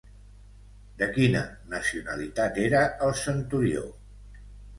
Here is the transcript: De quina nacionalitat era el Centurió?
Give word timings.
De 1.01 1.09
quina 1.17 1.43
nacionalitat 1.73 2.59
era 2.65 2.81
el 3.09 3.15
Centurió? 3.21 3.87